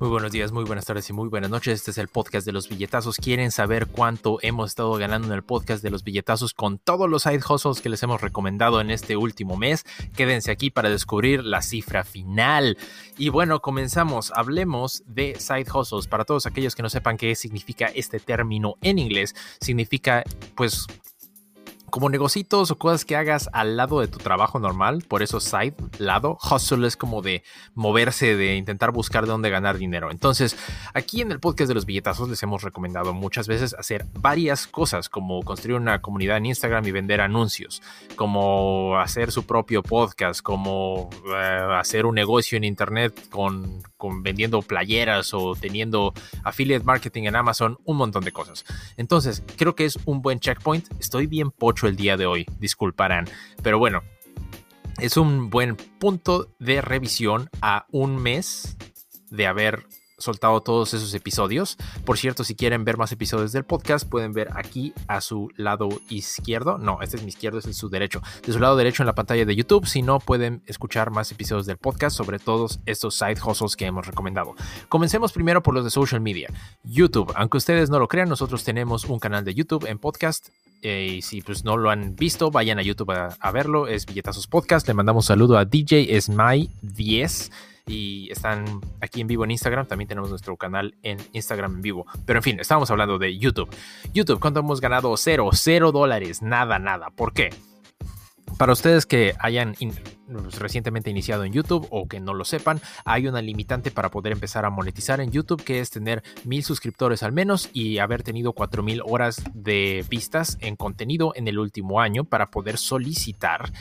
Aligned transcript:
Muy 0.00 0.10
buenos 0.10 0.30
días, 0.30 0.52
muy 0.52 0.62
buenas 0.62 0.84
tardes 0.84 1.10
y 1.10 1.12
muy 1.12 1.28
buenas 1.28 1.50
noches. 1.50 1.80
Este 1.80 1.90
es 1.90 1.98
el 1.98 2.06
podcast 2.06 2.46
de 2.46 2.52
los 2.52 2.68
billetazos. 2.68 3.16
¿Quieren 3.16 3.50
saber 3.50 3.88
cuánto 3.88 4.38
hemos 4.42 4.70
estado 4.70 4.92
ganando 4.92 5.26
en 5.26 5.34
el 5.34 5.42
podcast 5.42 5.82
de 5.82 5.90
los 5.90 6.04
billetazos 6.04 6.54
con 6.54 6.78
todos 6.78 7.10
los 7.10 7.24
side 7.24 7.40
hustles 7.40 7.80
que 7.80 7.88
les 7.88 8.00
hemos 8.04 8.20
recomendado 8.20 8.80
en 8.80 8.92
este 8.92 9.16
último 9.16 9.56
mes? 9.56 9.84
Quédense 10.14 10.52
aquí 10.52 10.70
para 10.70 10.88
descubrir 10.88 11.42
la 11.42 11.62
cifra 11.62 12.04
final. 12.04 12.78
Y 13.16 13.30
bueno, 13.30 13.60
comenzamos. 13.60 14.30
Hablemos 14.36 15.02
de 15.04 15.34
side 15.40 15.66
hustles. 15.74 16.06
Para 16.06 16.24
todos 16.24 16.46
aquellos 16.46 16.76
que 16.76 16.84
no 16.84 16.90
sepan 16.90 17.16
qué 17.16 17.34
significa 17.34 17.86
este 17.86 18.20
término 18.20 18.76
en 18.82 19.00
inglés, 19.00 19.34
significa 19.60 20.22
pues 20.54 20.86
como 21.90 22.08
negocitos 22.08 22.70
o 22.70 22.78
cosas 22.78 23.04
que 23.04 23.16
hagas 23.16 23.48
al 23.52 23.76
lado 23.76 24.00
de 24.00 24.08
tu 24.08 24.18
trabajo 24.18 24.58
normal, 24.58 25.04
por 25.06 25.22
eso 25.22 25.40
side, 25.40 25.74
lado, 25.98 26.38
hustle 26.50 26.86
es 26.86 26.96
como 26.96 27.22
de 27.22 27.42
moverse, 27.74 28.36
de 28.36 28.56
intentar 28.56 28.92
buscar 28.92 29.24
de 29.24 29.32
dónde 29.32 29.50
ganar 29.50 29.78
dinero. 29.78 30.10
Entonces, 30.10 30.56
aquí 30.94 31.20
en 31.20 31.32
el 31.32 31.40
podcast 31.40 31.68
de 31.68 31.74
los 31.74 31.86
billetazos 31.86 32.28
les 32.28 32.42
hemos 32.42 32.62
recomendado 32.62 33.14
muchas 33.14 33.48
veces 33.48 33.74
hacer 33.74 34.06
varias 34.14 34.66
cosas, 34.66 35.08
como 35.08 35.42
construir 35.42 35.78
una 35.78 36.00
comunidad 36.00 36.38
en 36.38 36.46
Instagram 36.46 36.86
y 36.86 36.90
vender 36.90 37.20
anuncios, 37.20 37.82
como 38.16 38.98
hacer 38.98 39.32
su 39.32 39.44
propio 39.46 39.82
podcast, 39.82 40.40
como 40.42 41.10
eh, 41.34 41.66
hacer 41.78 42.06
un 42.06 42.14
negocio 42.14 42.56
en 42.56 42.64
Internet 42.64 43.28
con, 43.30 43.82
con 43.96 44.22
vendiendo 44.22 44.62
playeras 44.62 45.32
o 45.34 45.54
teniendo 45.54 46.12
affiliate 46.44 46.84
marketing 46.84 47.24
en 47.24 47.36
Amazon, 47.36 47.78
un 47.84 47.96
montón 47.96 48.24
de 48.24 48.32
cosas. 48.32 48.64
Entonces, 48.96 49.42
creo 49.56 49.74
que 49.74 49.84
es 49.84 49.98
un 50.04 50.22
buen 50.22 50.40
checkpoint. 50.40 50.86
Estoy 50.98 51.26
bien 51.26 51.50
pocho 51.50 51.77
el 51.86 51.96
día 51.96 52.16
de 52.16 52.26
hoy, 52.26 52.46
disculparán. 52.58 53.26
Pero 53.62 53.78
bueno, 53.78 54.02
es 54.98 55.16
un 55.16 55.50
buen 55.50 55.76
punto 55.76 56.48
de 56.58 56.80
revisión 56.80 57.48
a 57.62 57.86
un 57.90 58.16
mes 58.16 58.76
de 59.30 59.46
haber 59.46 59.86
soltado 60.18 60.60
todos 60.60 60.92
esos 60.94 61.14
episodios. 61.14 61.76
Por 62.04 62.18
cierto, 62.18 62.44
si 62.44 62.54
quieren 62.54 62.84
ver 62.84 62.98
más 62.98 63.12
episodios 63.12 63.52
del 63.52 63.64
podcast, 63.64 64.08
pueden 64.08 64.32
ver 64.32 64.48
aquí 64.54 64.92
a 65.06 65.20
su 65.20 65.50
lado 65.56 65.88
izquierdo. 66.08 66.78
No, 66.78 67.00
este 67.00 67.16
es 67.16 67.22
mi 67.22 67.28
izquierdo, 67.28 67.58
este 67.58 67.70
es 67.70 67.76
su 67.76 67.88
derecho. 67.88 68.20
De 68.44 68.52
su 68.52 68.58
lado 68.58 68.76
derecho 68.76 69.02
en 69.02 69.06
la 69.06 69.14
pantalla 69.14 69.44
de 69.44 69.56
YouTube. 69.56 69.86
Si 69.86 70.02
no, 70.02 70.18
pueden 70.18 70.62
escuchar 70.66 71.10
más 71.10 71.30
episodios 71.30 71.66
del 71.66 71.78
podcast 71.78 72.16
sobre 72.16 72.38
todos 72.38 72.80
estos 72.84 73.14
side 73.14 73.38
hustles 73.44 73.76
que 73.76 73.86
hemos 73.86 74.06
recomendado. 74.06 74.54
Comencemos 74.88 75.32
primero 75.32 75.62
por 75.62 75.74
los 75.74 75.84
de 75.84 75.90
social 75.90 76.20
media. 76.20 76.48
YouTube, 76.82 77.32
aunque 77.36 77.58
ustedes 77.58 77.88
no 77.90 77.98
lo 77.98 78.08
crean, 78.08 78.28
nosotros 78.28 78.64
tenemos 78.64 79.04
un 79.04 79.20
canal 79.20 79.44
de 79.44 79.54
YouTube 79.54 79.86
en 79.86 79.98
podcast. 79.98 80.48
Eh, 80.82 81.16
y 81.16 81.22
si 81.22 81.42
pues 81.42 81.64
no 81.64 81.76
lo 81.76 81.90
han 81.90 82.14
visto, 82.16 82.50
vayan 82.50 82.78
a 82.78 82.82
YouTube 82.82 83.10
a, 83.10 83.50
verlo. 83.50 83.88
Es 83.88 84.06
Billetazos 84.06 84.46
Podcast. 84.46 84.86
Le 84.86 84.94
mandamos 84.94 85.26
saludo 85.26 85.58
a 85.58 85.64
DJ 85.64 86.20
Smile 86.20 86.68
10 86.82 87.50
y 87.86 88.30
están 88.30 88.80
aquí 89.00 89.20
en 89.20 89.26
vivo 89.26 89.44
en 89.44 89.50
Instagram. 89.50 89.86
También 89.86 90.08
tenemos 90.08 90.30
nuestro 90.30 90.56
canal 90.56 90.94
en 91.02 91.18
Instagram 91.32 91.76
en 91.76 91.82
vivo. 91.82 92.06
Pero 92.26 92.38
en 92.38 92.42
fin, 92.42 92.60
estábamos 92.60 92.90
hablando 92.90 93.18
de 93.18 93.36
YouTube. 93.38 93.68
YouTube, 94.14 94.40
¿cuánto 94.40 94.60
hemos 94.60 94.80
ganado? 94.80 95.16
Cero, 95.16 95.50
cero 95.52 95.92
dólares, 95.92 96.42
nada, 96.42 96.78
nada. 96.78 97.10
¿Por 97.10 97.32
qué? 97.32 97.50
Para 98.56 98.72
ustedes 98.72 99.06
que 99.06 99.34
hayan 99.40 99.74
recientemente 100.58 101.10
iniciado 101.10 101.44
en 101.44 101.52
YouTube 101.52 101.86
o 101.90 102.06
que 102.06 102.20
no 102.20 102.34
lo 102.34 102.44
sepan, 102.44 102.80
hay 103.04 103.26
una 103.26 103.42
limitante 103.42 103.90
para 103.90 104.10
poder 104.10 104.32
empezar 104.32 104.64
a 104.64 104.70
monetizar 104.70 105.20
en 105.20 105.30
YouTube 105.30 105.62
que 105.62 105.80
es 105.80 105.90
tener 105.90 106.22
mil 106.44 106.62
suscriptores 106.62 107.22
al 107.22 107.32
menos 107.32 107.70
y 107.72 107.98
haber 107.98 108.22
tenido 108.22 108.52
cuatro 108.52 108.82
mil 108.82 109.02
horas 109.04 109.42
de 109.54 110.04
vistas 110.08 110.58
en 110.60 110.76
contenido 110.76 111.32
en 111.34 111.48
el 111.48 111.58
último 111.58 112.00
año 112.00 112.24
para 112.24 112.50
poder 112.50 112.78
solicitar 112.78 113.72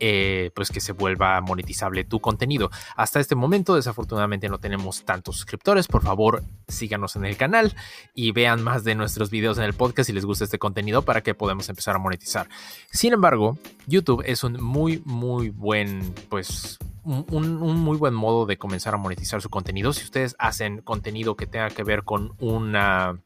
eh, 0.00 0.50
pues 0.54 0.70
que 0.70 0.80
se 0.80 0.92
vuelva 0.92 1.40
monetizable 1.40 2.04
tu 2.04 2.20
contenido. 2.20 2.70
Hasta 2.96 3.20
este 3.20 3.34
momento 3.34 3.74
desafortunadamente 3.74 4.48
no 4.48 4.58
tenemos 4.58 5.04
tantos 5.04 5.36
suscriptores. 5.36 5.86
Por 5.88 6.02
favor 6.02 6.42
síganos 6.68 7.16
en 7.16 7.24
el 7.24 7.36
canal 7.36 7.74
y 8.14 8.32
vean 8.32 8.62
más 8.62 8.84
de 8.84 8.94
nuestros 8.94 9.30
videos 9.30 9.58
en 9.58 9.64
el 9.64 9.74
podcast 9.74 10.06
si 10.06 10.12
les 10.12 10.24
gusta 10.24 10.44
este 10.44 10.58
contenido 10.58 11.02
para 11.02 11.22
que 11.22 11.34
podamos 11.34 11.68
empezar 11.68 11.96
a 11.96 11.98
monetizar. 11.98 12.48
Sin 12.90 13.12
embargo, 13.12 13.58
YouTube 13.86 14.22
es 14.26 14.44
un 14.44 14.62
muy 14.62 15.02
muy 15.04 15.50
buen 15.50 16.14
pues 16.28 16.78
un, 17.06 17.62
un, 17.62 17.78
muy 17.78 17.96
buen 17.96 18.14
modo 18.14 18.46
de 18.46 18.58
comenzar 18.58 18.94
a 18.94 18.96
monetizar 18.96 19.40
su 19.40 19.48
contenido. 19.48 19.92
Si 19.92 20.04
ustedes 20.04 20.34
hacen 20.38 20.82
contenido 20.82 21.36
que 21.36 21.46
tenga 21.46 21.70
que 21.70 21.84
ver 21.84 22.02
con 22.02 22.34
una 22.40 23.20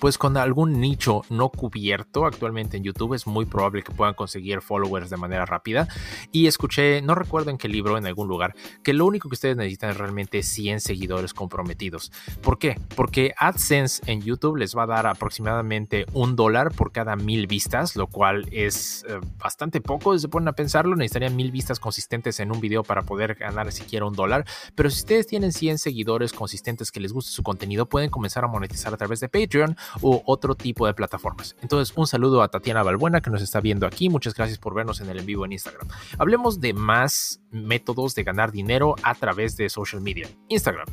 pues 0.00 0.18
con 0.18 0.36
algún 0.36 0.80
nicho 0.80 1.22
no 1.28 1.50
cubierto 1.50 2.26
actualmente 2.26 2.76
en 2.76 2.84
YouTube 2.84 3.14
es 3.14 3.26
muy 3.26 3.44
probable 3.44 3.82
que 3.82 3.92
puedan 3.92 4.14
conseguir 4.14 4.60
followers 4.60 5.10
de 5.10 5.16
manera 5.16 5.46
rápida. 5.46 5.88
Y 6.32 6.46
escuché, 6.46 7.02
no 7.02 7.14
recuerdo 7.14 7.50
en 7.50 7.58
qué 7.58 7.68
libro, 7.68 7.98
en 7.98 8.06
algún 8.06 8.28
lugar, 8.28 8.54
que 8.82 8.92
lo 8.92 9.06
único 9.06 9.28
que 9.28 9.34
ustedes 9.34 9.56
necesitan 9.56 9.90
es 9.90 9.96
realmente 9.96 10.42
100 10.42 10.80
seguidores 10.80 11.34
comprometidos. 11.34 12.12
¿Por 12.42 12.58
qué? 12.58 12.78
Porque 12.96 13.34
AdSense 13.36 14.02
en 14.06 14.22
YouTube 14.22 14.56
les 14.56 14.76
va 14.76 14.84
a 14.84 14.86
dar 14.86 15.06
aproximadamente 15.06 16.06
un 16.12 16.36
dólar 16.36 16.72
por 16.72 16.92
cada 16.92 17.16
mil 17.16 17.46
vistas, 17.46 17.96
lo 17.96 18.06
cual 18.06 18.46
es 18.50 19.04
eh, 19.08 19.18
bastante 19.38 19.80
poco, 19.80 20.18
se 20.18 20.28
ponen 20.28 20.48
a 20.48 20.52
pensarlo. 20.52 20.96
Necesitarían 20.96 21.36
mil 21.36 21.50
vistas 21.50 21.80
consistentes 21.80 22.40
en 22.40 22.52
un 22.52 22.60
video 22.60 22.82
para 22.82 23.02
poder 23.02 23.34
ganar 23.34 23.72
siquiera 23.72 24.06
un 24.06 24.14
dólar. 24.14 24.44
Pero 24.74 24.90
si 24.90 25.00
ustedes 25.00 25.26
tienen 25.26 25.52
100 25.52 25.78
seguidores 25.78 26.32
consistentes 26.32 26.90
que 26.90 27.00
les 27.00 27.12
guste 27.12 27.30
su 27.30 27.42
contenido, 27.42 27.86
pueden 27.86 28.10
comenzar 28.10 28.44
a 28.44 28.48
monetizar 28.48 28.92
a 28.94 28.96
través 28.96 29.20
de 29.20 29.28
Patreon 29.28 29.69
u 30.00 30.20
otro 30.26 30.54
tipo 30.54 30.86
de 30.86 30.94
plataformas. 30.94 31.56
Entonces, 31.62 31.96
un 31.96 32.06
saludo 32.06 32.42
a 32.42 32.48
Tatiana 32.48 32.82
Balbuena 32.82 33.20
que 33.20 33.30
nos 33.30 33.42
está 33.42 33.60
viendo 33.60 33.86
aquí. 33.86 34.08
Muchas 34.08 34.34
gracias 34.34 34.58
por 34.58 34.74
vernos 34.74 35.00
en 35.00 35.10
el 35.10 35.18
en 35.18 35.26
vivo 35.26 35.44
en 35.44 35.52
Instagram. 35.52 35.88
Hablemos 36.18 36.60
de 36.60 36.72
más 36.72 37.40
métodos 37.50 38.14
de 38.14 38.24
ganar 38.24 38.52
dinero 38.52 38.96
a 39.02 39.14
través 39.14 39.56
de 39.56 39.68
social 39.68 40.00
media. 40.00 40.28
Instagram. 40.48 40.86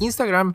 Instagram 0.00 0.54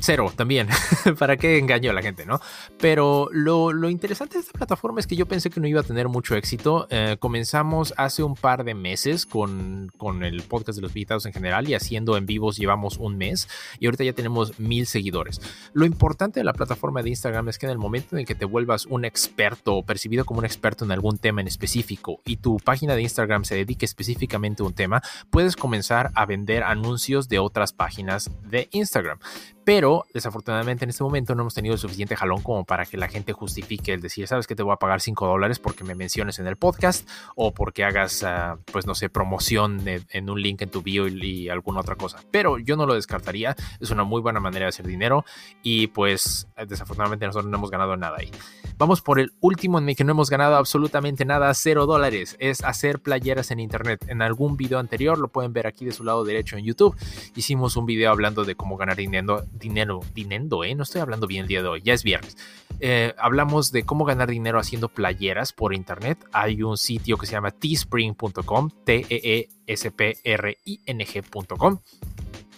cero 0.00 0.32
también. 0.34 0.68
¿Para 1.18 1.36
qué 1.36 1.58
engaño 1.58 1.90
a 1.90 1.94
la 1.94 2.02
gente, 2.02 2.26
no? 2.26 2.40
Pero 2.78 3.28
lo, 3.32 3.72
lo, 3.72 3.88
interesante 3.90 4.34
de 4.34 4.40
esta 4.40 4.52
plataforma 4.52 5.00
es 5.00 5.06
que 5.06 5.16
yo 5.16 5.26
pensé 5.26 5.50
que 5.50 5.60
no 5.60 5.66
iba 5.66 5.80
a 5.80 5.84
tener 5.84 6.08
mucho 6.08 6.36
éxito. 6.36 6.86
Eh, 6.90 7.16
comenzamos 7.18 7.94
hace 7.96 8.22
un 8.22 8.34
par 8.34 8.64
de 8.64 8.74
meses 8.74 9.26
con, 9.26 9.90
con 9.96 10.24
el 10.24 10.42
podcast 10.42 10.76
de 10.76 10.82
los 10.82 10.90
invitados 10.90 11.26
en 11.26 11.32
general 11.32 11.68
y 11.68 11.74
haciendo 11.74 12.16
en 12.16 12.26
vivos 12.26 12.56
llevamos 12.56 12.98
un 12.98 13.16
mes 13.16 13.48
y 13.78 13.86
ahorita 13.86 14.04
ya 14.04 14.12
tenemos 14.12 14.58
mil 14.58 14.86
seguidores. 14.86 15.40
Lo 15.72 15.86
importante 15.86 16.40
de 16.40 16.44
la 16.44 16.52
plataforma 16.52 17.02
de 17.02 17.10
Instagram 17.10 17.48
es 17.48 17.58
que 17.58 17.66
en 17.66 17.72
el 17.72 17.78
momento 17.78 18.16
en 18.16 18.26
que 18.26 18.34
te 18.34 18.44
vuelvas 18.44 18.86
un 18.86 19.04
experto 19.04 19.76
o 19.76 19.82
percibido 19.84 20.24
como 20.24 20.40
un 20.40 20.46
experto 20.46 20.84
en 20.84 20.92
algún 20.92 21.18
tema 21.18 21.40
en 21.40 21.48
específico 21.48 22.20
y 22.24 22.36
tu 22.36 22.58
página 22.58 22.94
de 22.94 23.02
Instagram 23.02 23.44
se 23.44 23.54
dedique 23.54 23.84
específicamente 23.84 24.62
a 24.62 24.66
un 24.66 24.74
tema, 24.74 25.02
puedes 25.30 25.56
comenzar 25.56 26.10
a 26.14 26.26
vender 26.26 26.62
anuncios 26.62 27.28
de 27.28 27.38
otras 27.38 27.72
páginas 27.72 28.30
de 28.42 28.68
Instagram. 28.72 29.18
Pero 29.64 30.04
desafortunadamente 30.12 30.84
en 30.84 30.90
este 30.90 31.02
momento 31.02 31.34
no 31.34 31.42
hemos 31.42 31.54
tenido 31.54 31.74
el 31.74 31.78
suficiente 31.78 32.16
jalón 32.16 32.42
como 32.42 32.64
para 32.64 32.84
que 32.84 32.96
la 32.96 33.08
gente 33.08 33.32
justifique 33.32 33.92
el 33.92 34.00
decir, 34.00 34.26
sabes 34.26 34.46
que 34.46 34.54
te 34.54 34.62
voy 34.62 34.72
a 34.72 34.76
pagar 34.76 35.00
5 35.00 35.26
dólares 35.26 35.58
porque 35.58 35.84
me 35.84 35.94
menciones 35.94 36.38
en 36.38 36.46
el 36.46 36.56
podcast 36.56 37.08
o 37.34 37.52
porque 37.52 37.84
hagas, 37.84 38.22
uh, 38.22 38.58
pues 38.72 38.86
no 38.86 38.94
sé, 38.94 39.08
promoción 39.08 39.82
en 39.86 40.30
un 40.30 40.42
link 40.42 40.62
en 40.62 40.70
tu 40.70 40.82
bio 40.82 41.08
y, 41.08 41.24
y, 41.24 41.48
alguna 41.48 41.80
otra 41.80 41.96
cosa. 41.96 42.18
Pero 42.30 42.58
yo 42.58 42.76
no 42.76 42.86
lo 42.86 42.94
descartaría, 42.94 43.56
es 43.80 43.90
una 43.90 44.04
muy 44.04 44.20
buena 44.20 44.40
manera 44.40 44.66
de 44.66 44.68
hacer 44.70 44.86
dinero 44.86 45.24
y 45.62 45.86
pues 45.88 46.46
desafortunadamente 46.68 47.26
nosotros 47.26 47.50
no 47.50 47.56
hemos 47.56 47.70
ganado 47.70 47.96
nada 47.96 48.16
ahí. 48.18 48.30
Vamos 48.76 49.02
por 49.02 49.20
el 49.20 49.32
último 49.40 49.78
en 49.78 49.88
el 49.88 49.96
que 49.96 50.04
no 50.04 50.12
hemos 50.12 50.30
ganado 50.30 50.56
absolutamente 50.56 51.24
nada, 51.24 51.52
0 51.54 51.86
dólares, 51.86 52.36
es 52.40 52.62
hacer 52.64 53.00
playeras 53.00 53.50
en 53.50 53.60
internet. 53.60 54.04
En 54.08 54.22
algún 54.22 54.56
video 54.56 54.78
anterior, 54.78 55.18
lo 55.18 55.28
pueden 55.28 55.52
ver 55.52 55.66
aquí 55.66 55.84
de 55.84 55.92
su 55.92 56.04
lado 56.04 56.24
derecho 56.24 56.56
en 56.56 56.64
YouTube, 56.64 56.96
hicimos 57.36 57.76
un 57.76 57.86
video 57.86 58.10
hablando 58.10 58.44
de 58.44 58.54
cómo 58.54 58.76
ganar 58.76 58.96
dinero 58.96 59.44
dinero, 59.52 60.00
dinero, 60.14 60.64
¿eh? 60.64 60.74
No 60.74 60.82
estoy 60.82 61.00
hablando 61.00 61.26
bien 61.26 61.42
el 61.42 61.48
día 61.48 61.62
de 61.62 61.68
hoy, 61.68 61.82
ya 61.82 61.94
es 61.94 62.02
viernes. 62.02 62.36
Eh, 62.80 63.14
hablamos 63.18 63.72
de 63.72 63.84
cómo 63.84 64.04
ganar 64.04 64.28
dinero 64.28 64.58
haciendo 64.58 64.88
playeras 64.88 65.52
por 65.52 65.74
internet. 65.74 66.18
Hay 66.32 66.62
un 66.62 66.76
sitio 66.76 67.16
que 67.16 67.26
se 67.26 67.32
llama 67.32 67.50
teespring.com, 67.50 68.70
T-E-E-S-P-R-I-N-G.com 68.84 71.78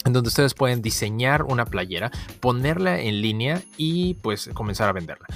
en 0.04 0.12
donde 0.12 0.28
ustedes 0.28 0.54
pueden 0.54 0.82
diseñar 0.82 1.42
una 1.42 1.66
playera, 1.66 2.12
ponerla 2.38 3.00
en 3.00 3.20
línea 3.20 3.60
y 3.76 4.14
pues 4.14 4.48
comenzar 4.54 4.88
a 4.88 4.92
venderla. 4.92 5.26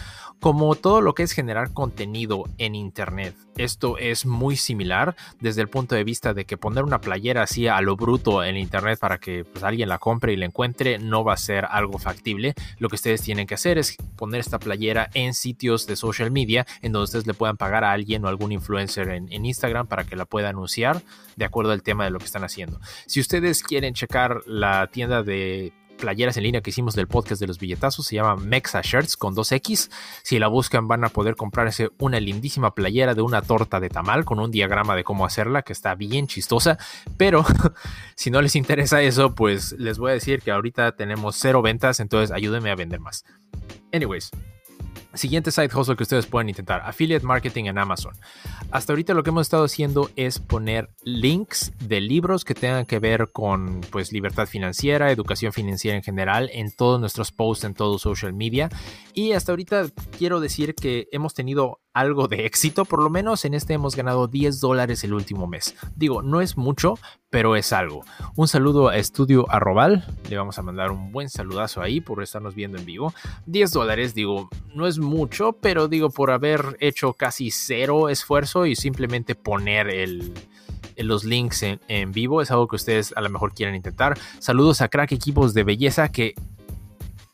Como 0.40 0.74
todo 0.74 1.02
lo 1.02 1.14
que 1.14 1.22
es 1.22 1.32
generar 1.32 1.74
contenido 1.74 2.44
en 2.56 2.74
Internet, 2.74 3.36
esto 3.58 3.98
es 3.98 4.24
muy 4.24 4.56
similar 4.56 5.14
desde 5.38 5.60
el 5.60 5.68
punto 5.68 5.94
de 5.94 6.02
vista 6.02 6.32
de 6.32 6.46
que 6.46 6.56
poner 6.56 6.82
una 6.82 7.02
playera 7.02 7.42
así 7.42 7.68
a 7.68 7.78
lo 7.82 7.94
bruto 7.94 8.42
en 8.42 8.56
Internet 8.56 8.98
para 8.98 9.18
que 9.18 9.44
pues, 9.44 9.62
alguien 9.62 9.90
la 9.90 9.98
compre 9.98 10.32
y 10.32 10.36
la 10.36 10.46
encuentre 10.46 10.98
no 10.98 11.24
va 11.24 11.34
a 11.34 11.36
ser 11.36 11.66
algo 11.66 11.98
factible. 11.98 12.54
Lo 12.78 12.88
que 12.88 12.96
ustedes 12.96 13.20
tienen 13.20 13.46
que 13.46 13.52
hacer 13.52 13.76
es 13.76 13.96
poner 14.16 14.40
esta 14.40 14.58
playera 14.58 15.10
en 15.12 15.34
sitios 15.34 15.86
de 15.86 15.96
social 15.96 16.30
media 16.30 16.66
en 16.80 16.92
donde 16.92 17.04
ustedes 17.04 17.26
le 17.26 17.34
puedan 17.34 17.58
pagar 17.58 17.84
a 17.84 17.92
alguien 17.92 18.24
o 18.24 18.28
algún 18.28 18.50
influencer 18.50 19.10
en, 19.10 19.30
en 19.30 19.44
Instagram 19.44 19.88
para 19.88 20.04
que 20.04 20.16
la 20.16 20.24
pueda 20.24 20.48
anunciar 20.48 21.02
de 21.36 21.44
acuerdo 21.44 21.72
al 21.72 21.82
tema 21.82 22.04
de 22.04 22.12
lo 22.12 22.18
que 22.18 22.24
están 22.24 22.44
haciendo. 22.44 22.80
Si 23.04 23.20
ustedes 23.20 23.62
quieren 23.62 23.92
checar 23.92 24.40
la 24.46 24.86
tienda 24.86 25.22
de 25.22 25.74
playeras 26.00 26.36
en 26.36 26.42
línea 26.42 26.60
que 26.60 26.70
hicimos 26.70 26.94
del 26.94 27.06
podcast 27.06 27.40
de 27.40 27.46
los 27.46 27.58
billetazos. 27.58 28.06
Se 28.06 28.16
llama 28.16 28.36
Mexa 28.36 28.80
Shirts 28.82 29.16
con 29.16 29.36
2X. 29.36 29.90
Si 30.22 30.38
la 30.38 30.48
buscan 30.48 30.88
van 30.88 31.04
a 31.04 31.10
poder 31.10 31.36
comprarse 31.36 31.90
una 31.98 32.18
lindísima 32.18 32.74
playera 32.74 33.14
de 33.14 33.22
una 33.22 33.42
torta 33.42 33.78
de 33.78 33.90
tamal 33.90 34.24
con 34.24 34.40
un 34.40 34.50
diagrama 34.50 34.96
de 34.96 35.04
cómo 35.04 35.26
hacerla 35.26 35.62
que 35.62 35.72
está 35.72 35.94
bien 35.94 36.26
chistosa. 36.26 36.78
Pero 37.16 37.44
si 38.16 38.30
no 38.30 38.42
les 38.42 38.56
interesa 38.56 39.02
eso, 39.02 39.34
pues 39.34 39.72
les 39.78 39.98
voy 39.98 40.10
a 40.10 40.14
decir 40.14 40.42
que 40.42 40.50
ahorita 40.50 40.92
tenemos 40.92 41.36
cero 41.36 41.62
ventas, 41.62 42.00
entonces 42.00 42.30
ayúdenme 42.34 42.70
a 42.70 42.74
vender 42.74 43.00
más. 43.00 43.24
Anyways, 43.92 44.30
Siguiente 45.14 45.50
side 45.50 45.70
hustle 45.74 45.96
que 45.96 46.04
ustedes 46.04 46.26
pueden 46.26 46.48
intentar, 46.48 46.82
affiliate 46.84 47.26
marketing 47.26 47.64
en 47.64 47.78
Amazon. 47.78 48.14
Hasta 48.70 48.92
ahorita 48.92 49.12
lo 49.12 49.24
que 49.24 49.30
hemos 49.30 49.46
estado 49.46 49.64
haciendo 49.64 50.08
es 50.14 50.38
poner 50.38 50.90
links 51.02 51.72
de 51.80 52.00
libros 52.00 52.44
que 52.44 52.54
tengan 52.54 52.86
que 52.86 53.00
ver 53.00 53.30
con 53.32 53.80
pues 53.90 54.12
libertad 54.12 54.46
financiera, 54.46 55.10
educación 55.10 55.52
financiera 55.52 55.96
en 55.96 56.04
general 56.04 56.48
en 56.52 56.70
todos 56.70 57.00
nuestros 57.00 57.32
posts 57.32 57.64
en 57.64 57.74
todo 57.74 57.98
social 57.98 58.32
media 58.32 58.70
y 59.12 59.32
hasta 59.32 59.50
ahorita 59.50 59.86
quiero 60.16 60.38
decir 60.38 60.76
que 60.76 61.08
hemos 61.10 61.34
tenido 61.34 61.80
algo 61.92 62.28
de 62.28 62.46
éxito, 62.46 62.84
por 62.84 63.02
lo 63.02 63.10
menos 63.10 63.44
en 63.44 63.54
este 63.54 63.74
hemos 63.74 63.96
ganado 63.96 64.28
10 64.28 64.60
dólares 64.60 65.02
el 65.04 65.14
último 65.14 65.46
mes. 65.46 65.74
Digo, 65.96 66.22
no 66.22 66.40
es 66.40 66.56
mucho, 66.56 66.94
pero 67.30 67.56
es 67.56 67.72
algo. 67.72 68.04
Un 68.36 68.48
saludo 68.48 68.88
a 68.88 68.96
Estudio 68.96 69.50
Arrobal, 69.50 70.04
le 70.28 70.36
vamos 70.36 70.58
a 70.58 70.62
mandar 70.62 70.92
un 70.92 71.10
buen 71.10 71.28
saludazo 71.28 71.82
ahí 71.82 72.00
por 72.00 72.22
estarnos 72.22 72.54
viendo 72.54 72.78
en 72.78 72.84
vivo. 72.84 73.12
10 73.46 73.72
dólares, 73.72 74.14
digo, 74.14 74.48
no 74.74 74.86
es 74.86 74.98
mucho, 74.98 75.52
pero 75.52 75.88
digo, 75.88 76.10
por 76.10 76.30
haber 76.30 76.76
hecho 76.80 77.12
casi 77.12 77.50
cero 77.50 78.08
esfuerzo 78.08 78.66
y 78.66 78.76
simplemente 78.76 79.34
poner 79.34 79.88
los 80.96 81.24
links 81.24 81.62
en, 81.62 81.80
en, 81.88 82.12
vivo 82.12 82.42
es 82.42 82.50
algo 82.50 82.68
que 82.68 82.76
ustedes 82.76 83.14
a 83.16 83.20
lo 83.20 83.30
mejor 83.30 83.52
quieren 83.54 83.74
intentar. 83.74 84.18
Saludos 84.38 84.80
a 84.80 84.88
Crack 84.88 85.12
Equipos 85.12 85.54
de 85.54 85.64
Belleza 85.64 86.10
que 86.10 86.34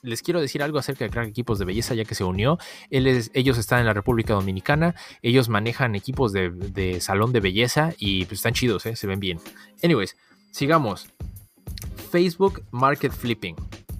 les 0.06 0.22
quiero 0.22 0.40
decir 0.40 0.62
algo 0.62 0.78
acerca 0.78 1.04
de 1.04 1.10
Crack 1.10 1.28
Equipos 1.28 1.58
de 1.58 1.64
Belleza, 1.64 1.94
ya 1.94 2.04
que 2.04 2.14
se 2.14 2.24
unió. 2.24 2.58
ellos 2.90 3.58
están 3.58 3.80
en 3.80 3.86
la 3.86 3.92
República 3.92 4.34
Dominicana, 4.34 4.94
ellos 5.20 5.48
manejan 5.48 5.94
equipos 5.94 6.32
de, 6.32 6.98
salón 7.00 7.32
de 7.32 7.40
belleza 7.40 7.92
y 7.98 8.24
pues 8.24 8.38
están 8.38 8.54
chidos, 8.54 8.86
¿eh? 8.86 8.96
se 8.96 9.06
ven 9.06 9.20
bien. 9.20 9.38
Anyways, 9.82 10.16
sigamos. 10.52 11.08
Facebook 12.10 12.62
Market 12.70 13.12
Flipping. 13.12 13.56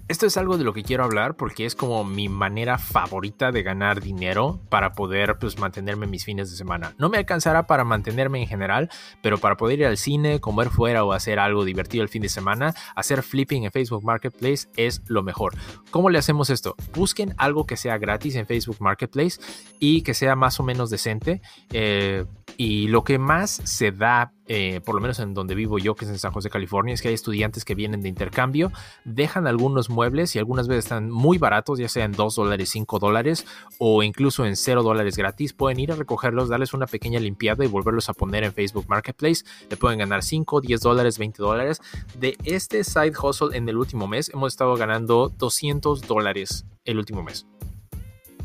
Esto 0.09 0.25
es 0.25 0.37
algo 0.37 0.57
de 0.57 0.63
lo 0.63 0.71
que 0.71 0.83
quiero 0.83 1.03
hablar 1.03 1.35
porque 1.35 1.65
es 1.65 1.75
como 1.75 2.05
mi 2.05 2.29
manera 2.29 2.77
favorita 2.77 3.51
de 3.51 3.61
ganar 3.61 3.99
dinero 3.99 4.57
para 4.69 4.93
poder 4.93 5.37
pues, 5.37 5.59
mantenerme 5.59 6.07
mis 6.07 6.23
fines 6.23 6.49
de 6.49 6.55
semana. 6.55 6.95
No 6.97 7.09
me 7.09 7.17
alcanzará 7.17 7.67
para 7.67 7.83
mantenerme 7.83 8.41
en 8.41 8.47
general, 8.47 8.89
pero 9.21 9.37
para 9.37 9.57
poder 9.57 9.79
ir 9.79 9.85
al 9.85 9.97
cine, 9.97 10.39
comer 10.39 10.69
fuera 10.69 11.03
o 11.03 11.11
hacer 11.11 11.39
algo 11.39 11.65
divertido 11.65 12.03
el 12.03 12.09
fin 12.09 12.21
de 12.21 12.29
semana, 12.29 12.73
hacer 12.95 13.21
flipping 13.21 13.65
en 13.65 13.71
Facebook 13.73 14.05
Marketplace 14.05 14.69
es 14.77 15.01
lo 15.07 15.23
mejor. 15.23 15.55
¿Cómo 15.91 16.09
le 16.09 16.19
hacemos 16.19 16.49
esto? 16.49 16.77
Busquen 16.93 17.33
algo 17.37 17.65
que 17.65 17.75
sea 17.75 17.97
gratis 17.97 18.35
en 18.35 18.45
Facebook 18.47 18.77
Marketplace 18.79 19.41
y 19.77 20.03
que 20.03 20.13
sea 20.13 20.37
más 20.37 20.57
o 20.61 20.63
menos 20.63 20.89
decente. 20.89 21.41
Eh, 21.73 22.23
y 22.57 22.87
lo 22.87 23.03
que 23.03 23.19
más 23.19 23.61
se 23.65 23.91
da, 23.91 24.33
eh, 24.47 24.81
por 24.83 24.95
lo 24.95 25.01
menos 25.01 25.19
en 25.19 25.35
donde 25.35 25.53
vivo 25.53 25.77
yo, 25.77 25.93
que 25.93 26.05
es 26.05 26.11
en 26.11 26.17
San 26.17 26.31
José, 26.31 26.49
California, 26.49 26.95
es 26.95 27.03
que 27.03 27.09
hay 27.09 27.13
estudiantes 27.13 27.63
que 27.63 27.75
vienen 27.75 28.01
de 28.01 28.09
intercambio, 28.09 28.71
dejan 29.05 29.45
algunos 29.45 29.91
muebles 29.91 30.35
y 30.35 30.39
algunas 30.39 30.67
veces 30.67 30.85
están 30.85 31.11
muy 31.11 31.37
baratos, 31.37 31.77
ya 31.77 31.87
sea 31.87 32.05
en 32.05 32.13
2 32.13 32.35
dólares, 32.35 32.69
5 32.69 32.97
dólares 32.97 33.45
o 33.77 34.01
incluso 34.01 34.43
en 34.43 34.55
0 34.55 34.81
dólares 34.81 35.17
gratis. 35.17 35.53
Pueden 35.53 35.79
ir 35.79 35.91
a 35.91 35.95
recogerlos, 35.95 36.49
darles 36.49 36.73
una 36.73 36.87
pequeña 36.87 37.19
limpiada 37.19 37.63
y 37.63 37.67
volverlos 37.67 38.09
a 38.09 38.13
poner 38.13 38.43
en 38.43 38.53
Facebook 38.53 38.85
Marketplace. 38.87 39.45
Le 39.69 39.77
pueden 39.77 39.99
ganar 39.99 40.23
5, 40.23 40.59
10 40.61 40.81
dólares, 40.81 41.19
20 41.19 41.43
dólares. 41.43 41.79
De 42.17 42.37
este 42.43 42.83
side 42.83 43.13
hustle 43.21 43.55
en 43.55 43.69
el 43.69 43.77
último 43.77 44.07
mes 44.07 44.29
hemos 44.33 44.53
estado 44.53 44.75
ganando 44.75 45.29
200 45.29 46.07
dólares 46.07 46.65
el 46.85 46.97
último 46.97 47.21
mes. 47.21 47.45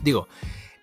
Digo, 0.03 0.26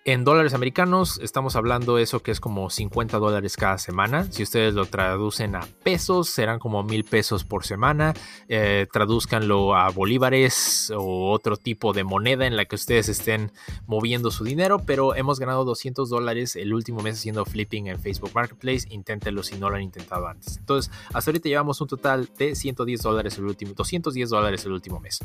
en 0.06 0.24
dólares 0.24 0.54
americanos 0.54 1.20
estamos 1.22 1.56
hablando 1.56 1.98
eso 1.98 2.22
que 2.22 2.30
es 2.30 2.40
como 2.40 2.70
50 2.70 3.18
dólares 3.18 3.56
cada 3.56 3.76
semana. 3.76 4.24
Si 4.30 4.42
ustedes 4.42 4.72
lo 4.72 4.86
traducen 4.86 5.54
a 5.56 5.60
pesos, 5.82 6.30
serán 6.30 6.58
como 6.58 6.82
mil 6.82 7.04
pesos 7.04 7.44
por 7.44 7.64
semana. 7.66 8.14
Eh, 8.48 8.86
traduzcanlo 8.90 9.74
a 9.76 9.90
bolívares 9.90 10.90
o 10.96 11.30
otro 11.30 11.58
tipo 11.58 11.92
de 11.92 12.04
moneda 12.04 12.46
en 12.46 12.56
la 12.56 12.64
que 12.64 12.76
ustedes 12.76 13.10
estén 13.10 13.52
moviendo 13.86 14.30
su 14.30 14.42
dinero. 14.42 14.78
Pero 14.86 15.14
hemos 15.14 15.38
ganado 15.38 15.64
200 15.66 16.08
dólares 16.08 16.56
el 16.56 16.72
último 16.72 17.02
mes 17.02 17.18
haciendo 17.18 17.44
flipping 17.44 17.88
en 17.88 18.00
Facebook 18.00 18.30
Marketplace. 18.34 18.88
Inténtenlo 18.90 19.42
si 19.42 19.58
no 19.58 19.68
lo 19.68 19.76
han 19.76 19.82
intentado 19.82 20.26
antes. 20.26 20.56
Entonces, 20.56 20.90
hasta 21.12 21.30
ahorita 21.30 21.48
llevamos 21.50 21.78
un 21.80 21.88
total 21.88 22.28
de 22.38 22.54
110 22.54 23.02
dólares 23.02 23.36
el 23.36 23.44
último, 23.44 23.74
210 23.74 24.30
dólares 24.30 24.64
el 24.64 24.72
último 24.72 24.98
mes. 24.98 25.18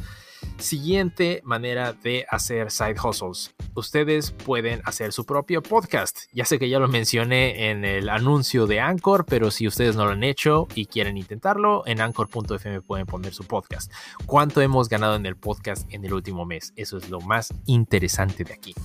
Siguiente 0.57 1.41
manera 1.45 1.93
de 1.93 2.25
hacer 2.29 2.71
side 2.71 2.95
hustles. 3.01 3.55
Ustedes 3.73 4.31
pueden 4.31 4.64
hacer 4.83 5.13
su 5.13 5.25
propio 5.25 5.61
podcast. 5.61 6.21
Ya 6.33 6.45
sé 6.45 6.59
que 6.59 6.69
ya 6.69 6.79
lo 6.79 6.87
mencioné 6.87 7.69
en 7.69 7.85
el 7.85 8.09
anuncio 8.09 8.67
de 8.67 8.79
Anchor, 8.79 9.25
pero 9.25 9.51
si 9.51 9.67
ustedes 9.67 9.95
no 9.95 10.05
lo 10.05 10.11
han 10.11 10.23
hecho 10.23 10.67
y 10.75 10.85
quieren 10.85 11.17
intentarlo, 11.17 11.83
en 11.85 12.01
anchor.fm 12.01 12.81
pueden 12.81 13.05
poner 13.05 13.33
su 13.33 13.43
podcast. 13.45 13.91
¿Cuánto 14.25 14.61
hemos 14.61 14.89
ganado 14.89 15.15
en 15.15 15.25
el 15.25 15.35
podcast 15.35 15.91
en 15.93 16.05
el 16.05 16.13
último 16.13 16.45
mes? 16.45 16.73
Eso 16.75 16.97
es 16.97 17.09
lo 17.09 17.21
más 17.21 17.53
interesante 17.65 18.43
de 18.43 18.53
aquí. 18.53 18.75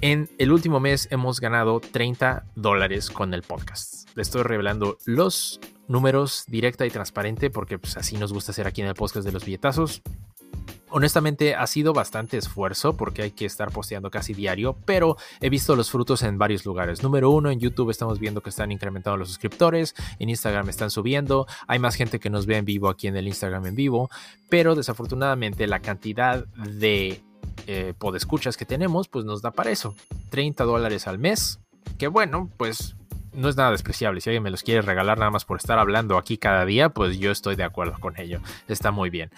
En 0.00 0.30
el 0.38 0.50
último 0.50 0.80
mes 0.80 1.08
hemos 1.10 1.40
ganado 1.40 1.80
30 1.80 2.46
dólares 2.54 3.10
con 3.10 3.34
el 3.34 3.42
podcast. 3.42 4.08
Le 4.16 4.22
estoy 4.22 4.42
revelando 4.42 4.96
los 5.04 5.60
números 5.88 6.44
directa 6.46 6.86
y 6.86 6.90
transparente 6.90 7.50
porque 7.50 7.78
pues, 7.78 7.98
así 7.98 8.16
nos 8.16 8.32
gusta 8.32 8.52
hacer 8.52 8.66
aquí 8.66 8.80
en 8.80 8.88
el 8.88 8.94
podcast 8.94 9.26
de 9.26 9.32
los 9.32 9.44
billetazos. 9.44 10.00
Honestamente 10.90 11.54
ha 11.54 11.66
sido 11.66 11.92
bastante 11.92 12.36
esfuerzo 12.36 12.96
porque 12.96 13.22
hay 13.22 13.30
que 13.30 13.46
estar 13.46 13.70
posteando 13.70 14.10
casi 14.10 14.34
diario, 14.34 14.76
pero 14.84 15.16
he 15.40 15.48
visto 15.48 15.76
los 15.76 15.90
frutos 15.90 16.22
en 16.22 16.38
varios 16.38 16.64
lugares. 16.64 17.02
Número 17.02 17.30
uno, 17.30 17.50
en 17.50 17.60
YouTube 17.60 17.90
estamos 17.90 18.18
viendo 18.18 18.42
que 18.42 18.50
están 18.50 18.72
incrementando 18.72 19.16
los 19.16 19.28
suscriptores, 19.28 19.94
en 20.18 20.28
Instagram 20.28 20.68
están 20.68 20.90
subiendo, 20.90 21.46
hay 21.66 21.78
más 21.78 21.94
gente 21.94 22.18
que 22.18 22.30
nos 22.30 22.46
ve 22.46 22.56
en 22.56 22.64
vivo 22.64 22.88
aquí 22.88 23.06
en 23.06 23.16
el 23.16 23.28
Instagram 23.28 23.66
en 23.66 23.74
vivo, 23.74 24.10
pero 24.48 24.74
desafortunadamente 24.74 25.66
la 25.66 25.80
cantidad 25.80 26.44
de 26.46 27.22
eh, 27.66 27.94
podescuchas 27.98 28.56
que 28.56 28.64
tenemos 28.64 29.08
pues 29.08 29.24
nos 29.24 29.42
da 29.42 29.50
para 29.52 29.70
eso. 29.70 29.94
30 30.30 30.64
dólares 30.64 31.06
al 31.06 31.18
mes, 31.18 31.60
que 31.98 32.08
bueno, 32.08 32.50
pues 32.56 32.96
no 33.32 33.48
es 33.48 33.56
nada 33.56 33.70
despreciable. 33.70 34.20
Si 34.20 34.30
alguien 34.30 34.42
me 34.42 34.50
los 34.50 34.62
quiere 34.62 34.82
regalar 34.82 35.18
nada 35.18 35.30
más 35.30 35.44
por 35.44 35.58
estar 35.58 35.78
hablando 35.78 36.18
aquí 36.18 36.38
cada 36.38 36.64
día, 36.64 36.88
pues 36.88 37.18
yo 37.18 37.30
estoy 37.30 37.56
de 37.56 37.64
acuerdo 37.64 37.98
con 38.00 38.18
ello. 38.18 38.40
Está 38.68 38.90
muy 38.90 39.10
bien. 39.10 39.30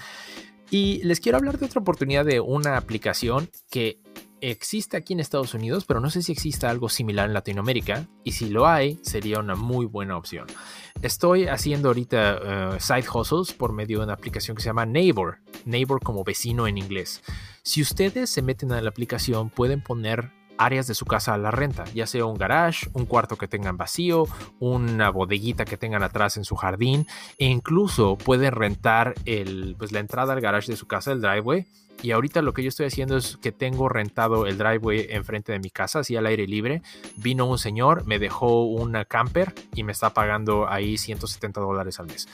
Y 0.73 1.03
les 1.05 1.21
quiero 1.21 1.37
hablar 1.37 1.59
de 1.59 1.67
otra 1.67 1.83
oportunidad 1.83 2.25
de 2.25 2.41
una 2.41 2.79
aplicación 2.79 3.51
que 3.71 4.01
existe 4.41 4.97
aquí 4.97 5.13
en 5.13 5.21
Estados 5.21 5.53
Unidos, 5.53 5.85
pero 5.85 6.01
no 6.01 6.09
sé 6.09 6.23
si 6.23 6.33
exista 6.33 6.71
algo 6.71 6.89
similar 6.89 7.29
en 7.29 7.35
Latinoamérica. 7.35 8.09
Y 8.25 8.33
si 8.33 8.49
lo 8.49 8.67
hay, 8.67 8.99
sería 9.03 9.39
una 9.39 9.55
muy 9.55 9.85
buena 9.85 10.17
opción. 10.17 10.47
Estoy 11.03 11.47
haciendo 11.47 11.89
ahorita 11.89 12.77
eh, 12.77 12.81
side 12.81 13.05
hustles 13.07 13.53
por 13.53 13.75
medio 13.75 13.99
de 13.99 14.05
una 14.05 14.15
aplicación 14.15 14.57
que 14.57 14.63
se 14.63 14.71
llama 14.71 14.87
Neighbor. 14.87 15.41
Neighbor 15.67 16.01
como 16.01 16.25
vecino 16.25 16.67
en 16.67 16.79
inglés. 16.79 17.23
Si 17.63 17.83
ustedes 17.83 18.31
se 18.31 18.41
meten 18.41 18.73
a 18.73 18.81
la 18.81 18.89
aplicación, 18.89 19.51
pueden 19.51 19.83
poner 19.83 20.33
áreas 20.59 20.87
de 20.87 20.95
su 20.95 21.05
casa 21.05 21.35
a 21.35 21.39
la 21.39 21.51
renta, 21.51 21.85
ya 21.95 22.07
sea 22.07 22.25
un 22.25 22.37
garage, 22.37 22.89
un 22.93 23.07
cuarto 23.07 23.37
que 23.37 23.49
tengan 23.49 23.77
vacío, 23.77 24.27
una 24.61 25.11
bodeguita 25.11 25.65
que 25.65 25.77
tengan 25.77 26.03
atrás 26.03 26.37
en 26.37 26.45
su 26.45 26.57
jardín, 26.57 27.07
e 27.39 27.47
incluso 27.47 28.17
pueden 28.17 28.53
rentar 28.53 29.15
el, 29.25 29.75
pues, 29.79 29.93
la 29.93 30.01
entrada 30.01 30.33
al 30.33 30.41
garage 30.41 30.71
de 30.71 30.77
su 30.77 30.87
casa, 30.87 31.13
el 31.13 31.21
driveway. 31.21 31.67
Y 32.03 32.11
ahorita 32.11 32.43
lo 32.43 32.53
que 32.53 32.63
yo 32.63 32.69
estoy 32.69 32.87
haciendo 32.87 33.17
es 33.17 33.37
que 33.37 33.53
tengo 33.53 33.89
rentado 33.89 34.47
el 34.47 34.59
driveway 34.59 35.07
enfrente 35.11 35.53
de 35.53 35.61
mi 35.61 35.71
casa, 35.71 36.01
así 36.01 36.17
al 36.17 36.27
aire 36.27 36.49
libre. 36.49 36.83
Vino 37.17 37.47
un 37.47 37.59
señor, 37.59 38.05
me 38.07 38.19
dejó 38.19 38.65
una 38.65 39.05
camper 39.05 39.55
y 39.75 39.85
me 39.85 39.93
está 39.93 40.11
pagando 40.13 40.69
ahí 40.69 40.99
170 40.99 41.61
dólares 41.61 42.01
al 42.01 42.07
mes. 42.07 42.27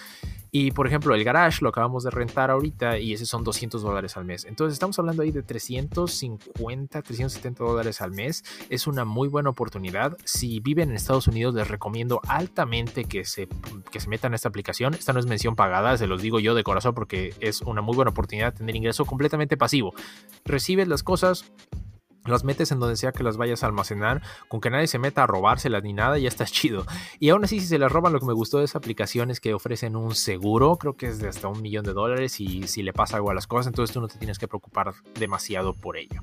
Y 0.51 0.71
por 0.71 0.87
ejemplo, 0.87 1.15
el 1.15 1.25
garage 1.25 1.59
lo 1.63 1.69
acabamos 1.69 2.05
de 2.05 2.11
rentar 2.11 2.51
ahorita 2.51 2.99
y 2.99 3.13
ese 3.13 3.27
son 3.27 3.45
200 3.45 3.83
dólares 3.83 4.17
al 4.17 4.25
mes. 4.25 4.45
Entonces 4.45 4.75
estamos 4.75 4.99
hablando 4.99 5.23
ahí 5.23 5.31
de 5.31 5.43
350, 5.43 7.03
370 7.03 7.65
dólares 7.65 8.01
al 8.01 8.13
mes. 8.13 8.45
Es 8.71 8.87
una 8.87 9.05
muy 9.05 9.29
buena 9.29 9.51
oportunidad. 9.51 10.17
Si 10.25 10.61
viven 10.61 10.91
en 10.91 10.97
Estados 10.97 11.29
Unidos, 11.29 11.55
les 11.55 11.69
recomiendo 11.69 12.21
altamente 12.29 13.05
que 13.05 13.25
se, 13.25 13.49
que 13.91 14.01
se 14.01 14.09
metan 14.09 14.33
a 14.33 14.37
esta 14.37 14.49
aplicación. 14.49 14.95
Esta 14.95 15.13
no 15.13 15.21
es 15.21 15.27
mención 15.27 15.57
pagada, 15.57 15.97
se 15.97 16.07
los 16.07 16.23
digo 16.23 16.41
yo 16.41 16.55
de 16.55 16.65
corazón 16.65 16.95
porque 16.95 17.35
es 17.41 17.63
una 17.63 17.83
muy 17.83 17.95
buena 17.95 18.11
oportunidad 18.11 18.55
tener 18.55 18.75
ingreso 18.75 19.05
completamente 19.05 19.57
pasivo. 19.57 19.95
Recibes 20.45 20.89
las 20.89 21.03
cosas, 21.03 21.45
las 22.31 22.45
metes 22.45 22.73
en 22.73 22.81
donde 22.81 22.97
sea 22.97 23.13
que 23.13 23.23
las 23.23 23.37
vayas 23.37 23.63
a 23.63 23.67
almacenar, 23.67 24.23
con 24.49 24.61
que 24.61 24.71
nadie 24.71 24.87
se 24.87 24.99
meta 24.99 25.25
a 25.25 25.27
robárselas 25.27 25.83
ni 25.83 25.93
nada, 25.93 26.19
ya 26.19 26.29
estás 26.29 26.53
chido. 26.53 26.87
Y 27.19 27.31
aún 27.31 27.45
así, 27.45 27.61
si 27.61 27.67
se 27.67 27.79
las 27.79 27.93
roban, 27.93 28.13
lo 28.13 28.21
que 28.21 28.27
me 28.27 28.33
gustó 28.33 28.59
de 28.59 28.65
esa 28.65 28.79
aplicación 28.79 29.31
es 29.31 29.41
que 29.41 29.55
ofrecen 29.55 29.97
un 29.97 30.15
seguro, 30.15 30.77
creo 30.77 30.97
que 30.97 31.07
es 31.07 31.19
de 31.19 31.29
hasta 31.29 31.49
un 31.49 31.63
millón 31.63 31.85
de 31.85 31.93
dólares, 31.93 32.41
y 32.41 32.67
si 32.67 32.83
le 32.83 32.93
pasa 32.93 33.17
algo 33.17 33.31
a 33.31 33.35
las 33.35 33.47
cosas, 33.47 33.69
entonces 33.69 33.93
tú 33.95 34.01
no 34.01 34.09
te 34.09 34.19
tienes 34.19 34.39
que 34.39 34.49
preocupar 34.49 34.95
demasiado 35.19 35.75
por 35.75 35.97
ello. 35.97 36.23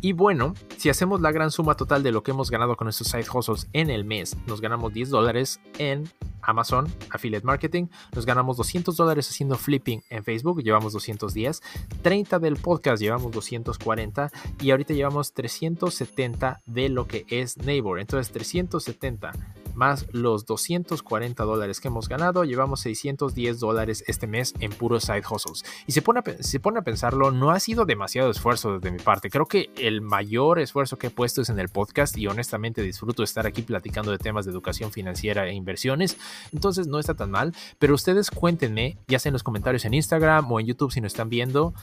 Y 0.00 0.12
bueno, 0.12 0.54
si 0.76 0.88
hacemos 0.88 1.20
la 1.20 1.32
gran 1.32 1.50
suma 1.50 1.76
total 1.76 2.02
de 2.02 2.12
lo 2.12 2.22
que 2.22 2.30
hemos 2.30 2.50
ganado 2.50 2.76
con 2.76 2.88
estos 2.88 3.08
side 3.08 3.26
hustles 3.32 3.68
en 3.72 3.90
el 3.90 4.04
mes, 4.04 4.36
nos 4.46 4.60
ganamos 4.60 4.92
10 4.94 5.10
dólares 5.10 5.60
en 5.78 6.08
Amazon 6.42 6.86
Affiliate 7.10 7.46
Marketing. 7.46 7.86
Nos 8.14 8.26
ganamos 8.26 8.56
200 8.56 8.96
dólares 8.96 9.28
haciendo 9.28 9.56
flipping 9.56 10.02
en 10.10 10.24
Facebook, 10.24 10.62
llevamos 10.62 10.92
210. 10.92 11.62
30 12.02 12.38
del 12.38 12.56
podcast, 12.56 13.00
llevamos 13.00 13.32
240. 13.32 14.30
Y 14.60 14.70
ahorita 14.70 14.94
llevamos 14.94 15.32
370 15.32 16.60
de 16.66 16.88
lo 16.88 17.06
que 17.06 17.26
es 17.28 17.58
Neighbor. 17.58 18.00
Entonces 18.00 18.32
370 18.32 19.32
más 19.74 20.06
los 20.12 20.46
240 20.46 21.44
dólares 21.44 21.80
que 21.80 21.88
hemos 21.88 22.08
ganado, 22.08 22.44
llevamos 22.44 22.80
610 22.80 23.60
dólares 23.60 24.04
este 24.06 24.26
mes 24.26 24.54
en 24.60 24.70
puros 24.70 25.04
side 25.04 25.22
hustles. 25.28 25.64
Y 25.86 25.92
se 25.92 26.02
pone, 26.02 26.20
a, 26.20 26.42
se 26.42 26.60
pone 26.60 26.78
a 26.78 26.82
pensarlo, 26.82 27.30
no 27.30 27.50
ha 27.50 27.60
sido 27.60 27.84
demasiado 27.84 28.30
esfuerzo 28.30 28.78
desde 28.78 28.90
mi 28.90 28.98
parte. 28.98 29.30
Creo 29.30 29.46
que 29.46 29.70
el 29.76 30.00
mayor 30.00 30.58
esfuerzo 30.58 30.98
que 30.98 31.08
he 31.08 31.10
puesto 31.10 31.42
es 31.42 31.48
en 31.48 31.58
el 31.58 31.68
podcast 31.68 32.16
y 32.16 32.26
honestamente 32.26 32.82
disfruto 32.82 33.22
estar 33.22 33.46
aquí 33.46 33.62
platicando 33.62 34.10
de 34.10 34.18
temas 34.18 34.44
de 34.44 34.52
educación 34.52 34.92
financiera 34.92 35.46
e 35.48 35.54
inversiones. 35.54 36.16
Entonces 36.52 36.86
no 36.86 36.98
está 36.98 37.14
tan 37.14 37.30
mal, 37.30 37.54
pero 37.78 37.94
ustedes 37.94 38.30
cuéntenme, 38.30 38.98
ya 39.08 39.18
sea 39.18 39.30
en 39.30 39.34
los 39.34 39.42
comentarios 39.42 39.84
en 39.84 39.94
Instagram 39.94 40.50
o 40.50 40.60
en 40.60 40.66
YouTube 40.66 40.92
si 40.92 41.00
nos 41.00 41.12
están 41.12 41.28
viendo, 41.28 41.74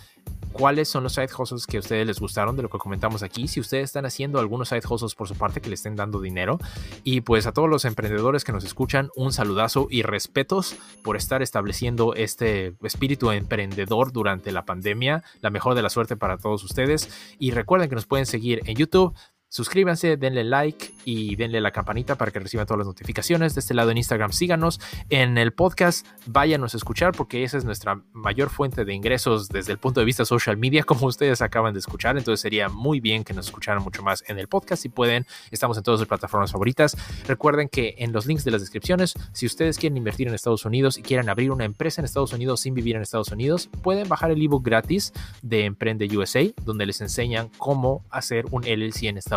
cuáles 0.57 0.89
son 0.89 1.03
los 1.03 1.13
side 1.13 1.29
hustles 1.37 1.67
que 1.67 1.77
a 1.77 1.79
ustedes 1.79 2.07
les 2.07 2.19
gustaron 2.19 2.55
de 2.55 2.63
lo 2.63 2.69
que 2.69 2.77
comentamos 2.77 3.23
aquí, 3.23 3.47
si 3.47 3.59
ustedes 3.59 3.85
están 3.85 4.05
haciendo 4.05 4.39
algunos 4.39 4.69
side 4.69 4.81
hustles 4.89 5.15
por 5.15 5.27
su 5.27 5.35
parte 5.35 5.61
que 5.61 5.69
le 5.69 5.75
estén 5.75 5.95
dando 5.95 6.19
dinero 6.19 6.57
y 7.03 7.21
pues 7.21 7.45
a 7.45 7.51
todos 7.51 7.69
los 7.69 7.85
emprendedores 7.85 8.43
que 8.43 8.51
nos 8.51 8.63
escuchan, 8.63 9.09
un 9.15 9.31
saludazo 9.31 9.87
y 9.89 10.01
respetos 10.01 10.75
por 11.03 11.15
estar 11.15 11.41
estableciendo 11.41 12.15
este 12.15 12.75
espíritu 12.81 13.31
emprendedor 13.31 14.11
durante 14.11 14.51
la 14.51 14.65
pandemia. 14.65 15.23
La 15.41 15.49
mejor 15.49 15.75
de 15.75 15.81
la 15.81 15.89
suerte 15.89 16.15
para 16.15 16.37
todos 16.37 16.63
ustedes. 16.63 17.09
Y 17.39 17.51
recuerden 17.51 17.89
que 17.89 17.95
nos 17.95 18.05
pueden 18.05 18.25
seguir 18.25 18.61
en 18.65 18.75
YouTube, 18.75 19.13
Suscríbanse, 19.49 20.17
denle 20.17 20.43
like 20.43 20.93
y 21.05 21.37
denle 21.37 21.61
la 21.61 21.71
campanita 21.71 22.15
para 22.15 22.31
que 22.31 22.39
reciban 22.39 22.65
todas 22.65 22.79
las 22.79 22.87
notificaciones. 22.87 23.55
De 23.55 23.61
este 23.61 23.73
lado 23.73 23.91
en 23.91 23.97
Instagram, 23.97 24.33
síganos. 24.33 24.81
En 25.09 25.37
el 25.37 25.53
podcast, 25.53 26.05
váyanos 26.25 26.73
a 26.73 26.77
escuchar 26.77 27.13
porque 27.13 27.45
esa 27.45 27.57
es 27.57 27.63
nuestra 27.63 28.01
mayor 28.11 28.49
fuente 28.49 28.83
de 28.83 28.93
ingresos 28.93 29.47
desde 29.47 29.71
el 29.71 29.77
punto 29.77 30.01
de 30.01 30.05
vista 30.05 30.25
social 30.25 30.57
media, 30.57 30.83
como 30.83 31.07
ustedes 31.07 31.41
acaban 31.41 31.73
de 31.73 31.79
escuchar. 31.79 32.17
Entonces 32.17 32.41
sería 32.41 32.67
muy 32.67 32.99
bien 32.99 33.23
que 33.23 33.33
nos 33.33 33.45
escucharan 33.45 33.81
mucho 33.81 34.03
más 34.03 34.21
en 34.27 34.37
el 34.37 34.49
podcast. 34.49 34.81
Si 34.81 34.89
pueden, 34.89 35.25
estamos 35.49 35.77
en 35.77 35.83
todas 35.83 36.01
sus 36.01 36.09
plataformas 36.09 36.51
favoritas. 36.51 36.97
Recuerden 37.25 37.69
que 37.69 37.95
en 37.99 38.11
los 38.11 38.25
links 38.25 38.43
de 38.43 38.51
las 38.51 38.59
descripciones, 38.59 39.13
si 39.31 39.45
ustedes 39.45 39.77
quieren 39.77 39.95
invertir 39.95 40.27
en 40.27 40.33
Estados 40.33 40.65
Unidos 40.65 40.97
y 40.97 41.03
quieren 41.03 41.29
abrir 41.29 41.51
una 41.51 41.63
empresa 41.63 42.01
en 42.01 42.05
Estados 42.05 42.33
Unidos 42.33 42.59
sin 42.59 42.73
vivir 42.73 42.97
en 42.97 43.01
Estados 43.01 43.31
Unidos, 43.31 43.69
pueden 43.81 44.09
bajar 44.09 44.29
el 44.29 44.41
ebook 44.41 44.65
gratis 44.65 45.13
de 45.41 45.63
Emprende 45.63 46.05
USA, 46.17 46.43
donde 46.65 46.85
les 46.85 46.99
enseñan 46.99 47.49
cómo 47.57 48.03
hacer 48.09 48.45
un 48.51 48.63
LLC 48.63 49.03
en 49.03 49.17
Estados 49.17 49.36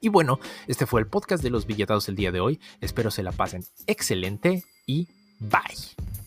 Y 0.00 0.08
bueno, 0.08 0.38
este 0.66 0.86
fue 0.86 1.00
el 1.00 1.06
podcast 1.06 1.42
de 1.42 1.50
los 1.50 1.66
billetados 1.66 2.06
del 2.06 2.16
día 2.16 2.32
de 2.32 2.40
hoy. 2.40 2.60
Espero 2.80 3.10
se 3.10 3.22
la 3.22 3.32
pasen 3.32 3.64
excelente 3.86 4.64
y 4.86 5.08
bye. 5.40 6.25